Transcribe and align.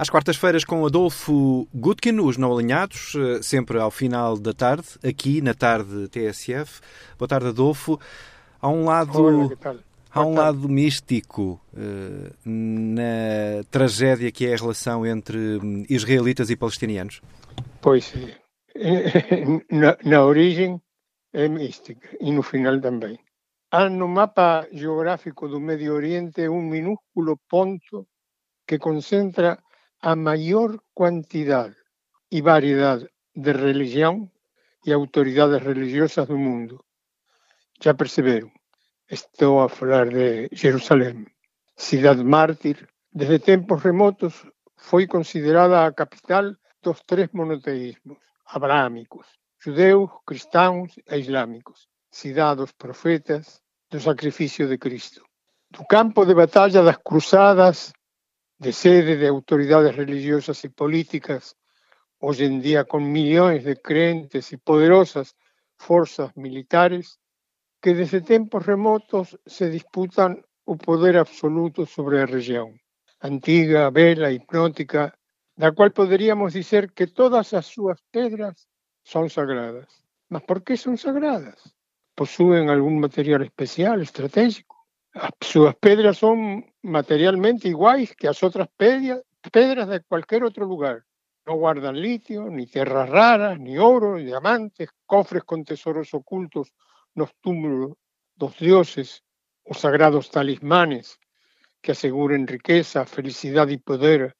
Às 0.00 0.08
quartas-feiras 0.08 0.64
com 0.64 0.86
Adolfo 0.86 1.68
Gutkin, 1.74 2.20
os 2.20 2.38
não 2.38 2.50
alinhados, 2.54 3.14
eh, 3.14 3.42
sempre 3.42 3.78
ao 3.78 3.90
final 3.90 4.38
da 4.38 4.54
tarde, 4.54 4.88
aqui 5.04 5.42
na 5.42 5.52
tarde 5.52 6.08
TSF. 6.08 6.80
Boa 7.18 7.28
tarde, 7.28 7.48
Adolfo. 7.48 8.00
Há 8.62 8.70
um 8.70 8.86
lado, 8.86 9.22
Olá, 9.22 9.76
há 10.10 10.24
um 10.24 10.32
lado 10.32 10.66
místico 10.70 11.60
uh, 11.74 12.34
na 12.46 13.62
tragédia 13.70 14.32
que 14.32 14.46
é 14.46 14.54
a 14.54 14.56
relação 14.56 15.04
entre 15.04 15.36
hum, 15.62 15.84
israelitas 15.86 16.48
e 16.48 16.56
palestinianos. 16.56 17.20
Pois, 17.82 18.14
na, 19.70 19.98
na 20.02 20.24
origem 20.24 20.80
é 21.30 21.46
mística 21.46 22.08
e 22.18 22.32
no 22.32 22.42
final 22.42 22.80
também. 22.80 23.18
Há 23.70 23.90
no 23.90 24.08
mapa 24.08 24.66
geográfico 24.72 25.46
do 25.46 25.60
Médio 25.60 25.92
Oriente 25.92 26.48
um 26.48 26.62
minúsculo 26.62 27.38
ponto 27.50 28.06
que 28.66 28.78
concentra 28.78 29.58
a 30.02 30.16
maior 30.16 30.78
quantidade 30.94 31.76
e 32.30 32.40
variedade 32.40 33.06
de 33.34 33.52
religião 33.52 34.30
e 34.86 34.92
autoridades 34.92 35.62
religiosas 35.62 36.26
do 36.26 36.38
mundo. 36.38 36.82
Já 37.82 37.92
perceberam? 37.94 38.50
Estou 39.10 39.60
a 39.60 39.68
falar 39.68 40.08
de 40.08 40.48
Jerusalém, 40.52 41.26
cidade 41.76 42.24
mártir. 42.24 42.88
Desde 43.12 43.40
tempos 43.40 43.82
remotos 43.82 44.34
foi 44.76 45.06
considerada 45.06 45.84
a 45.84 45.92
capital 45.92 46.54
dos 46.82 47.02
três 47.02 47.28
monoteísmos 47.32 48.18
abraâmicos, 48.46 49.26
judeus, 49.58 50.10
cristãos 50.26 50.94
e 51.10 51.16
islâmicos, 51.16 51.88
cidade 52.10 52.60
dos 52.60 52.72
profetas, 52.72 53.60
do 53.90 54.00
sacrifício 54.00 54.66
de 54.68 54.78
Cristo. 54.78 55.22
Do 55.70 55.84
campo 55.84 56.24
de 56.24 56.34
batalha 56.34 56.82
das 56.82 56.96
cruzadas 56.98 57.92
de 58.60 58.74
sede 58.74 59.16
de 59.16 59.26
autoridades 59.26 59.96
religiosas 59.96 60.62
y 60.64 60.68
políticas, 60.68 61.56
hoy 62.18 62.44
en 62.44 62.60
día 62.60 62.84
con 62.84 63.10
millones 63.10 63.64
de 63.64 63.80
creyentes 63.80 64.52
y 64.52 64.58
poderosas 64.58 65.34
fuerzas 65.78 66.36
militares 66.36 67.18
que 67.80 67.94
desde 67.94 68.20
tiempos 68.20 68.66
remotos 68.66 69.40
se 69.46 69.70
disputan 69.70 70.44
o 70.64 70.76
poder 70.76 71.16
absoluto 71.16 71.86
sobre 71.86 72.18
la 72.18 72.26
región. 72.26 72.78
Antiga, 73.20 73.88
vela, 73.88 74.30
hipnótica, 74.30 75.14
la 75.56 75.72
cual 75.72 75.92
podríamos 75.92 76.52
decir 76.52 76.92
que 76.92 77.06
todas 77.06 77.54
as 77.54 77.64
súas 77.64 77.98
pedras 78.10 78.68
son 79.02 79.30
sagradas. 79.30 80.04
¿Mas 80.28 80.42
por 80.42 80.62
qué 80.62 80.76
son 80.76 80.98
sagradas? 80.98 81.74
¿Poseen 82.14 82.68
algún 82.68 83.00
material 83.00 83.40
especial, 83.42 84.02
estratégico? 84.02 84.69
Sus 85.40 85.74
pedras 85.76 86.18
son 86.18 86.64
materialmente 86.82 87.68
iguales 87.68 88.14
que 88.14 88.28
las 88.28 88.42
otras 88.42 88.68
pedras 88.76 89.88
de 89.88 90.00
cualquier 90.02 90.44
otro 90.44 90.64
lugar. 90.64 91.04
No 91.46 91.54
guardan 91.54 92.00
litio, 92.00 92.48
ni 92.48 92.66
tierras 92.66 93.08
raras, 93.08 93.58
ni 93.58 93.76
oro, 93.78 94.16
diamantes, 94.16 94.90
cofres 95.06 95.44
con 95.44 95.64
tesoros 95.64 96.14
ocultos, 96.14 96.72
los 97.14 97.34
túmulos 97.40 97.96
los 98.40 98.56
dioses 98.58 99.22
o 99.64 99.74
sagrados 99.74 100.30
talismanes 100.30 101.20
que 101.82 101.92
aseguren 101.92 102.46
riqueza, 102.46 103.04
felicidad 103.04 103.68
y 103.68 103.76
poder 103.76 104.36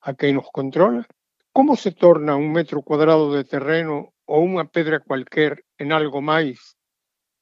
a 0.00 0.14
quien 0.14 0.36
nos 0.36 0.50
controla. 0.50 1.06
¿Cómo 1.52 1.76
se 1.76 1.92
torna 1.92 2.34
un 2.34 2.50
metro 2.50 2.82
cuadrado 2.82 3.32
de 3.32 3.44
terreno 3.44 4.14
o 4.24 4.40
una 4.40 4.64
pedra 4.64 5.00
cualquier 5.00 5.64
en 5.76 5.92
algo 5.92 6.22
más 6.22 6.76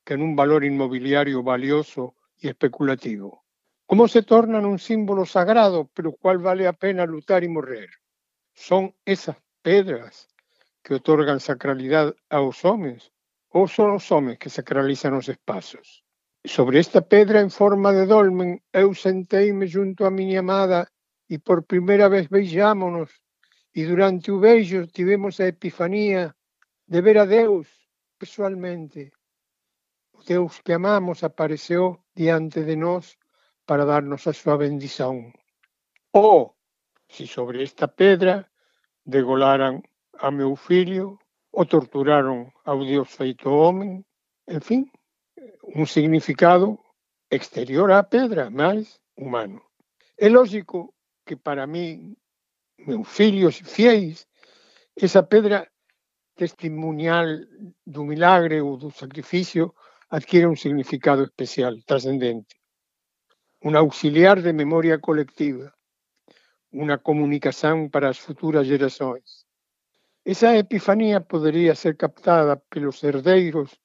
que 0.05 0.15
en 0.15 0.23
un 0.23 0.35
valor 0.35 0.65
inmobiliario 0.65 1.43
valioso 1.43 2.17
y 2.41 2.49
especulativo. 2.49 3.45
¿Cómo 3.87 4.09
se 4.09 4.23
tornan 4.23 4.65
un 4.65 4.79
símbolo 4.79 5.27
sagrado, 5.27 5.91
pero 5.95 6.13
cual 6.13 6.39
vale 6.39 6.67
a 6.67 6.73
pena 6.73 7.05
luchar 7.07 7.45
y 7.45 7.49
morrer? 7.49 7.91
Son 8.55 8.95
esas 9.05 9.37
pedras 9.63 10.29
que 10.83 10.95
otorgan 10.95 11.41
sacralidad 11.41 12.15
a 12.29 12.39
los 12.39 12.65
hombres 12.65 13.13
o 13.49 13.69
son 13.69 13.93
los 13.93 14.11
hombres 14.13 14.39
que 14.39 14.49
sacralizan 14.49 15.15
los 15.15 15.29
espacios? 15.29 16.05
Sobre 16.45 16.79
esta 16.79 17.03
pedra 17.03 17.41
en 17.41 17.51
forma 17.51 17.93
de 17.93 18.07
dolmen, 18.07 18.63
eu 18.73 18.95
senteime 18.95 19.69
junto 19.69 20.07
a 20.07 20.11
mi 20.11 20.35
amada 20.37 20.89
y 21.29 21.39
por 21.39 21.67
primera 21.67 22.09
vez 22.09 22.31
beijámonos 22.31 23.11
y 23.75 23.83
durante 23.83 24.33
o 24.33 24.39
beijo 24.41 24.87
tivemos 24.87 25.39
a 25.41 25.49
epifanía 25.49 26.35
de 26.87 27.01
ver 27.03 27.19
a 27.19 27.27
Deus 27.27 27.69
personalmente 28.17 29.13
Deus 30.27 30.61
que 30.63 30.75
amamos 30.75 31.25
apareció 31.25 32.05
diante 32.21 32.61
de 32.69 32.77
nós 32.77 33.17
para 33.65 33.89
darnos 33.89 34.29
a 34.29 34.37
súa 34.37 34.61
bendición. 34.61 35.33
Ou, 36.13 36.53
se 37.09 37.25
sobre 37.25 37.65
esta 37.65 37.89
pedra 37.89 38.45
degolaran 39.09 39.81
a 40.21 40.29
meu 40.29 40.53
fillo, 40.53 41.17
o 41.49 41.65
torturaron 41.65 42.53
ao 42.69 42.85
Dios 42.85 43.09
feito 43.09 43.49
homen, 43.49 44.05
en 44.45 44.61
fin, 44.61 44.83
un 45.65 45.89
significado 45.89 46.77
exterior 47.33 47.89
á 47.89 48.05
pedra, 48.05 48.53
máis 48.53 49.01
humano. 49.17 49.65
É 50.21 50.29
lógico 50.29 50.93
que 51.25 51.41
para 51.41 51.65
mí, 51.65 52.13
meus 52.85 53.09
filhos 53.09 53.65
fiéis, 53.65 54.29
esa 54.93 55.25
pedra 55.25 55.73
testimonial 56.37 57.49
do 57.89 58.05
milagre 58.05 58.61
ou 58.61 58.77
do 58.77 58.93
sacrificio 58.93 59.73
adquiere 60.11 60.47
un 60.47 60.57
significado 60.57 61.23
especial, 61.23 61.85
trascendente, 61.87 62.57
un 63.61 63.77
auxiliar 63.77 64.43
de 64.43 64.53
memoria 64.53 64.99
colectiva, 64.99 65.73
una 66.73 66.99
comunicación 66.99 67.91
para 67.91 68.09
las 68.09 68.19
futuras 68.19 68.67
generaciones. 68.67 69.47
Esa 70.25 70.57
epifanía 70.57 71.21
podría 71.21 71.75
ser 71.75 71.97
captada 71.97 72.57
por 72.57 72.83
los 72.83 73.03
herdeiros 73.05 73.81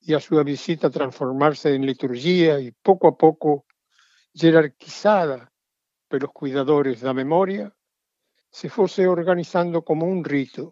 y 0.00 0.14
a 0.14 0.20
su 0.20 0.42
visita 0.44 0.90
transformarse 0.90 1.74
en 1.74 1.86
liturgia 1.86 2.60
y 2.60 2.72
poco 2.72 3.08
a 3.08 3.16
poco 3.16 3.64
jerarquizada 4.34 5.50
por 6.08 6.22
los 6.22 6.32
cuidadores 6.32 7.00
de 7.00 7.06
la 7.06 7.14
memoria, 7.14 7.74
se 8.50 8.68
fuese 8.68 9.06
organizando 9.06 9.82
como 9.82 10.06
un 10.06 10.24
rito 10.24 10.70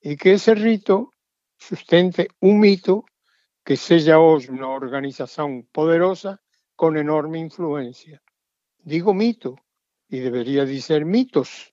y 0.00 0.16
que 0.16 0.34
ese 0.34 0.54
rito 0.54 1.10
sustente 1.58 2.28
un 2.40 2.58
mito 2.58 3.04
que 3.64 3.76
sea 3.76 4.18
hoy 4.18 4.46
una 4.48 4.68
organización 4.68 5.68
poderosa 5.72 6.40
con 6.74 6.96
enorme 6.96 7.38
influencia. 7.38 8.22
Digo 8.78 9.14
mito, 9.14 9.56
y 10.08 10.18
debería 10.18 10.64
decir 10.64 11.04
mitos, 11.04 11.72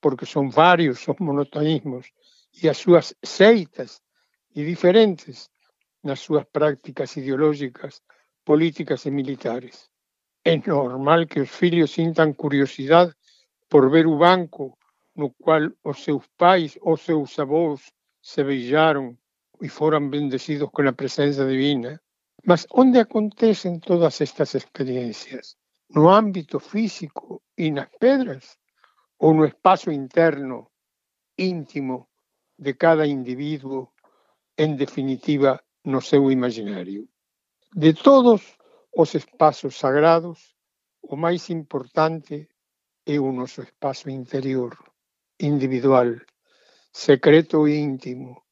porque 0.00 0.26
son 0.26 0.50
varios, 0.50 1.00
son 1.00 1.16
monoteísmos, 1.20 2.12
y 2.52 2.68
a 2.68 2.74
sus 2.74 3.16
seitas 3.22 4.02
y 4.52 4.62
diferentes 4.62 5.50
las 6.02 6.20
sus 6.20 6.44
prácticas 6.46 7.16
ideológicas, 7.16 8.02
políticas 8.44 9.06
y 9.06 9.10
militares. 9.10 9.90
Es 10.42 10.66
normal 10.66 11.28
que 11.28 11.40
los 11.40 11.50
filhos 11.50 11.92
sintan 11.92 12.32
curiosidad 12.32 13.14
por 13.68 13.88
ver 13.90 14.06
un 14.06 14.18
banco 14.18 14.76
no 15.14 15.30
cual 15.30 15.76
os 15.82 16.02
seus 16.02 16.26
pais 16.36 16.78
ou 16.80 16.96
seus 16.96 17.38
avós 17.38 17.92
se 18.20 18.42
beijaram 18.42 19.16
y 19.62 19.68
fueran 19.68 20.10
bendecidos 20.10 20.70
con 20.72 20.84
la 20.84 20.92
presencia 20.92 21.46
divina. 21.46 22.02
Mas, 22.42 22.66
¿dónde 22.74 22.98
acontecen 22.98 23.80
todas 23.80 24.20
estas 24.20 24.56
experiencias? 24.56 25.56
¿No 25.88 26.12
ámbito 26.12 26.58
físico 26.58 27.44
y 27.54 27.70
las 27.70 27.88
pedras? 28.00 28.58
¿O 29.18 29.32
no 29.32 29.44
espacio 29.44 29.92
interno, 29.92 30.72
íntimo 31.36 32.10
de 32.56 32.76
cada 32.76 33.06
individuo, 33.06 33.94
en 34.56 34.76
definitiva, 34.76 35.62
no 35.84 36.00
seu 36.00 36.32
imaginario? 36.32 37.06
De 37.70 37.94
todos 37.94 38.58
los 38.92 39.14
espacios 39.14 39.76
sagrados, 39.76 40.56
o 41.02 41.14
más 41.16 41.50
importante 41.50 42.48
é 43.06 43.16
o 43.20 43.30
noso 43.30 43.62
espacio 43.62 44.10
interior, 44.10 44.74
individual, 45.38 46.26
secreto 46.90 47.66
e 47.66 47.78
íntimo, 47.78 48.42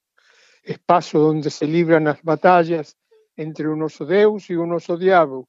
espacio 0.73 1.21
donde 1.21 1.51
se 1.51 1.67
libran 1.67 2.05
las 2.05 2.23
batallas 2.23 2.97
entre 3.37 3.69
un 3.69 3.83
oso 3.83 4.05
Deus 4.05 4.51
y 4.51 4.55
un 4.55 4.73
oso 4.73 4.97
diablo 4.97 5.49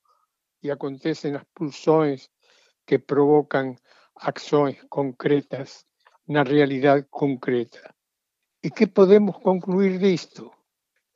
y 0.62 0.70
acontecen 0.70 1.34
las 1.34 1.46
pulsiones 1.46 2.32
que 2.86 3.00
provocan 3.00 3.80
acciones 4.16 4.84
concretas 4.90 5.88
la 6.28 6.44
realidad 6.44 7.08
concreta. 7.10 7.96
¿Y 8.62 8.70
qué 8.70 8.88
podemos 8.88 9.40
concluir 9.40 10.00
de 10.00 10.14
esto? 10.14 10.52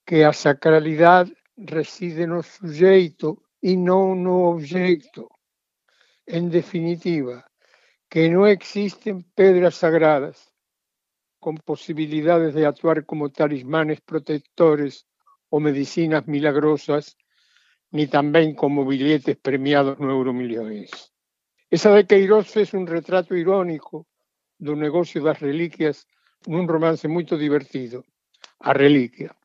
Que 0.04 0.24
la 0.24 0.34
sacralidad 0.34 1.28
reside 1.56 2.28
no 2.28 2.44
sujeto 2.44 3.44
y 3.62 3.78
no 3.78 4.16
no 4.16 4.50
objeto. 4.50 5.30
En 6.26 6.50
definitiva, 6.50 7.50
que 8.10 8.30
no 8.30 8.48
existen 8.48 9.24
pedras 9.36 9.76
sagradas, 9.76 10.54
con 11.40 11.58
posibilidades 11.58 12.54
de 12.54 12.66
actuar 12.66 13.06
como 13.06 13.32
talismanes 13.32 14.02
protectores 14.02 15.06
o 15.50 15.60
medicinas 15.60 16.28
milagrosas, 16.28 17.18
ni 17.92 18.08
también 18.08 18.56
como 18.56 18.86
billetes 18.86 19.38
premiados 19.38 20.00
no. 20.00 20.24
Esa 21.70 21.92
de 21.92 22.06
Queiroz 22.06 22.56
es 22.58 22.74
un 22.74 22.88
retrato 22.88 23.36
irónico 23.36 24.08
do 24.58 24.76
negocio 24.76 25.22
das 25.24 25.40
reliquias 25.40 26.08
num 26.48 26.66
romance 26.68 27.08
muito 27.08 27.38
divertido, 27.38 28.06
A 28.60 28.74
Reliquia. 28.74 29.36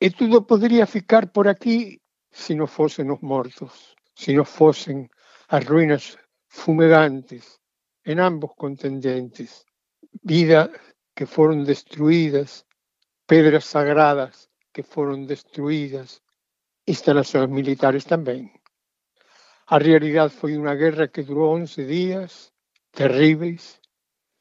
E 0.00 0.10
tudo 0.10 0.46
poderia 0.46 0.86
ficar 0.86 1.32
por 1.32 1.48
aqui 1.48 2.00
se 2.30 2.54
não 2.54 2.66
fossem 2.66 3.10
os 3.10 3.20
mortos, 3.20 3.94
se 4.14 4.34
não 4.34 4.44
fossem 4.44 5.08
as 5.48 5.64
ruínas 5.64 6.18
fumegantes 6.48 7.58
em 8.04 8.18
ambos 8.20 8.52
contendentes, 8.56 9.64
vida 10.22 10.70
que 11.16 11.24
foram 11.24 11.64
destruídas, 11.64 12.66
pedras 13.26 13.64
sagradas 13.64 14.50
que 14.72 14.82
foram 14.82 15.24
destruídas, 15.24 16.20
instalações 16.86 17.48
militares 17.48 18.04
também. 18.04 18.52
A 19.66 19.78
realidade 19.78 20.34
foi 20.34 20.56
uma 20.56 20.74
guerra 20.74 21.08
que 21.08 21.22
durou 21.22 21.56
11 21.56 21.86
dias, 21.86 22.52
terríveis, 22.92 23.80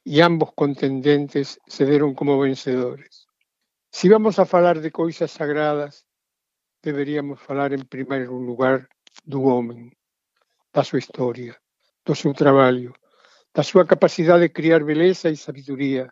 e 0.05 0.21
ambos 0.21 0.51
contendentes 0.53 1.57
se 1.67 1.85
deram 1.85 2.13
como 2.13 2.39
vencedores. 2.41 3.25
Se 3.89 4.09
vamos 4.09 4.37
a 4.37 4.45
falar 4.45 4.79
de 4.79 4.91
coisas 4.91 5.31
sagradas, 5.31 6.05
deveríamos 6.83 7.39
falar 7.39 7.71
em 7.71 7.83
primeiro 7.85 8.35
lugar 8.37 8.87
do 9.25 9.43
homem, 9.43 9.91
da 10.73 10.83
sua 10.83 10.99
história, 10.99 11.55
do 12.05 12.13
seu 12.13 12.33
trabalho, 12.33 12.93
da 13.53 13.63
sua 13.63 13.85
capacidade 13.85 14.41
de 14.41 14.49
criar 14.49 14.83
beleza 14.83 15.29
e 15.29 15.37
sabedoria, 15.37 16.11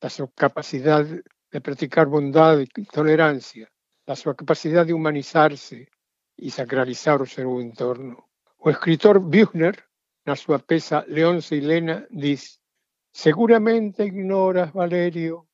da 0.00 0.08
sua 0.08 0.28
capacidade 0.34 1.22
de 1.52 1.60
praticar 1.60 2.06
bondade 2.06 2.68
e 2.76 2.84
tolerância, 2.84 3.68
da 4.06 4.14
sua 4.14 4.34
capacidade 4.34 4.88
de 4.88 4.94
humanizar-se 4.94 5.88
e 6.38 6.50
sacralizar 6.50 7.20
o 7.20 7.26
seu 7.26 7.60
entorno. 7.60 8.16
O 8.58 8.70
escritor 8.70 9.18
Büchner, 9.20 9.76
na 10.26 10.36
sua 10.36 10.58
peça 10.58 11.04
Leonce 11.08 11.54
e 11.56 11.60
Lena, 11.60 12.06
diz 12.10 12.58
Seguramente 13.12 14.02
ignoras, 14.02 14.70
Valerio, 14.70 15.48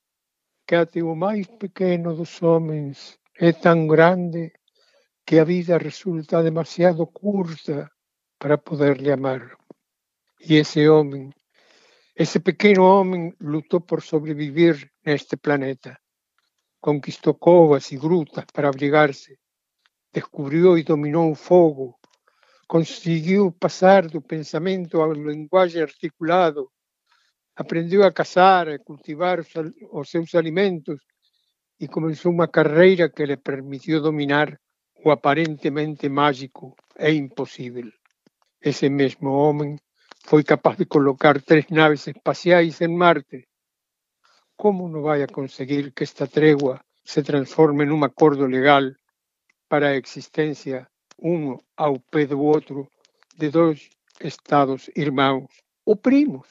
que 0.67 0.75
até 0.75 1.03
o 1.03 1.15
mais 1.15 1.47
pequeno 1.47 2.15
dos 2.15 2.43
homens 2.43 3.19
é 3.39 3.53
tão 3.53 3.87
grande 3.87 4.53
que 5.27 5.39
a 5.39 5.45
vida 5.45 5.79
resulta 5.79 6.43
demasiado 6.43 7.07
curta 7.07 7.91
para 8.39 8.59
poderle 8.59 9.11
amar. 9.11 9.57
E 10.41 10.57
esse 10.57 10.87
homem, 10.89 11.31
esse 12.17 12.39
pequeno 12.39 12.85
homem, 12.85 13.35
lutou 13.41 13.81
por 13.81 14.01
sobreviver 14.01 14.89
neste 15.05 15.37
planeta. 15.37 15.99
Conquistou 16.81 17.35
covas 17.35 17.91
e 17.91 17.97
grutas 17.97 18.45
para 18.53 18.69
abrigar-se, 18.69 19.37
descobriu 20.13 20.79
e 20.79 20.85
dominou 20.85 21.33
o 21.33 21.35
fogo, 21.35 21.99
conseguiu 22.69 23.51
passar 23.51 24.07
do 24.07 24.23
pensamento 24.23 25.01
ao 25.01 25.13
linguagem 25.13 25.83
articulado, 25.83 26.71
aprendeu 27.57 28.05
a 28.05 28.13
caçar, 28.13 28.69
a 28.69 28.79
cultivar 28.79 29.41
os, 29.41 29.49
os 29.91 30.09
seus 30.09 30.37
alimentos 30.37 31.01
e 31.81 31.89
começou 31.89 32.31
uma 32.31 32.47
carreira 32.47 33.11
que 33.11 33.27
lhe 33.27 33.37
permitiu 33.37 34.01
dominar 34.01 34.57
o 35.05 35.11
aparentemente 35.11 36.09
mágico 36.09 36.77
e 36.97 37.11
impossível. 37.11 37.91
Esse 38.63 38.89
mesmo 38.89 39.31
homem 39.31 39.77
foi 40.29 40.43
capaz 40.43 40.77
de 40.79 40.87
colocar 40.87 41.41
três 41.43 41.67
naves 41.69 42.07
espaciais 42.07 42.81
em 42.81 42.89
Marte. 42.89 43.47
Como 44.57 44.89
não 44.89 45.03
vai 45.03 45.23
a 45.23 45.27
conseguir 45.27 45.93
que 45.93 46.05
esta 46.05 46.27
trégua 46.27 46.81
se 47.05 47.23
transforme 47.23 47.85
num 47.85 48.03
acordo 48.03 48.47
legal 48.47 48.85
para 49.69 49.89
a 49.89 49.97
existência, 49.97 50.89
um 51.19 51.59
ao 51.77 52.01
pé 52.01 52.25
do 52.27 52.41
outro, 52.41 52.89
de 53.37 53.51
dois 53.51 53.91
estados 54.21 54.91
irmãos 54.97 55.51
ou 55.85 55.95
primos? 55.95 56.49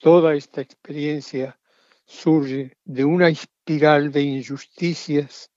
Toda 0.00 0.36
esta 0.36 0.60
experiencia 0.62 1.54
surge 2.04 2.72
de 2.84 3.04
una 3.04 3.30
espiral 3.30 4.08
de 4.08 4.20
injusticias 4.20 5.48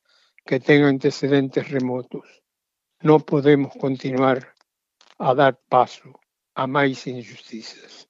que 0.45 0.59
tem 0.59 0.83
antecedentes 0.83 1.65
remotos. 1.67 2.27
Não 3.01 3.19
podemos 3.19 3.73
continuar 3.73 4.53
a 5.17 5.33
dar 5.33 5.53
passo 5.67 6.13
a 6.55 6.65
mais 6.65 7.05
injustiças. 7.05 8.07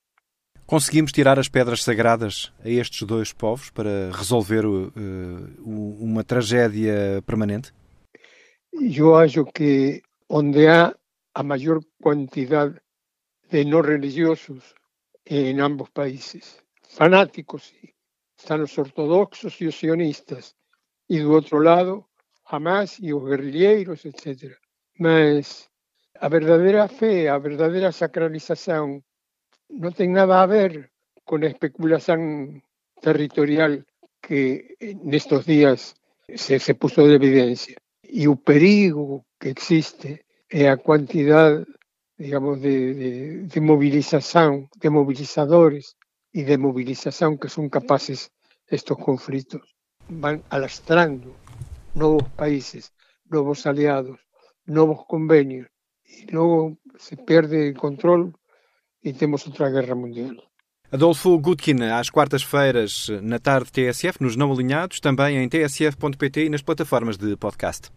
Conseguimos 0.65 1.11
tirar 1.11 1.37
as 1.37 1.47
pedras 1.47 1.83
sagradas 1.83 2.51
a 2.63 2.69
estes 2.69 3.03
dois 3.03 3.31
povos 3.31 3.69
para 3.69 4.11
resolver 4.11 4.65
uh, 4.65 4.91
uma 5.65 6.23
tragédia 6.23 7.21
permanente? 7.25 7.71
Eu 8.73 9.15
acho 9.15 9.45
que 9.45 10.01
onde 10.27 10.67
há 10.67 10.95
a 11.33 11.43
maior 11.43 11.81
quantidade 12.01 12.81
de 13.49 13.63
não 13.65 13.81
religiosos 13.81 14.73
en 15.25 15.61
ambos 15.61 15.89
países. 15.89 16.63
Fanáticos, 16.81 17.63
sí. 17.63 17.93
Están 18.37 18.61
los 18.61 18.77
ortodoxos 18.77 19.61
y 19.61 19.65
los 19.65 19.75
sionistas. 19.75 20.55
Y 21.07 21.19
do 21.19 21.33
outro 21.33 21.59
lado, 21.59 22.09
Hamas 22.45 22.99
e 22.99 23.13
os 23.13 23.23
guerrilheiros, 23.25 24.05
etc. 24.05 24.57
Mas 24.99 25.69
a 26.19 26.27
verdadeira 26.29 26.87
fé, 26.87 27.27
a 27.29 27.37
verdadeira 27.37 27.91
sacralização 27.91 29.03
não 29.69 29.91
tem 29.91 30.09
nada 30.09 30.41
a 30.41 30.45
ver 30.45 30.91
com 31.23 31.37
a 31.37 31.47
especulação 31.47 32.61
territorial 33.01 33.79
que 34.21 34.75
nestes 35.03 35.45
dias 35.45 35.95
se, 36.35 36.59
se 36.59 36.73
puso 36.73 37.03
de 37.07 37.15
evidência. 37.15 37.75
E 38.03 38.27
o 38.27 38.35
perigo 38.35 39.25
que 39.39 39.49
existe 39.49 40.25
é 40.49 40.69
a 40.69 40.77
quantidade 40.77 41.65
digamos, 42.17 42.61
de, 42.61 42.93
de, 42.93 43.41
de 43.43 43.61
movilización, 43.61 44.69
de 44.75 44.89
movilizadores 44.89 45.97
y 46.31 46.43
de 46.43 46.57
movilización 46.57 47.37
que 47.37 47.49
son 47.49 47.69
capaces 47.69 48.31
estos 48.67 48.97
conflictos. 48.97 49.75
Van 50.07 50.43
alastrando 50.49 51.35
nuevos 51.93 52.23
países, 52.35 52.93
nuevos 53.25 53.65
aliados, 53.65 54.19
nuevos 54.65 55.05
convenios 55.05 55.67
y 56.07 56.31
luego 56.31 56.77
se 56.97 57.17
pierde 57.17 57.69
el 57.69 57.77
control 57.77 58.33
e 59.01 59.13
temos 59.13 59.45
outra 59.45 59.69
guerra 59.69 59.95
mundial. 59.95 60.41
Adolfo 60.91 61.37
Gutkin, 61.39 61.81
às 61.83 62.09
quartas-feiras, 62.09 63.09
na 63.21 63.39
tarde 63.39 63.71
TSF, 63.71 64.21
nos 64.21 64.35
Não 64.35 64.51
Alinhados, 64.51 64.99
também 64.99 65.37
em 65.37 65.49
tsf.pt 65.49 66.45
e 66.45 66.49
nas 66.49 66.61
plataformas 66.61 67.17
de 67.17 67.35
podcast. 67.35 67.89